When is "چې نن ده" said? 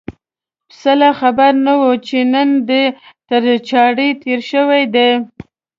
2.07-2.83